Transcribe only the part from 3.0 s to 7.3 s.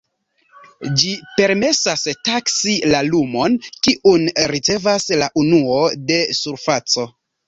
lumon, kiun ricevas la unuo de surfaco.